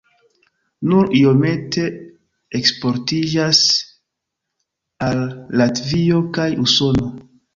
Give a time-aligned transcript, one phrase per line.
[0.91, 1.83] Nur iomete
[2.61, 3.61] eksportiĝas
[5.09, 5.21] al
[5.63, 7.07] Latvio kaj Usono.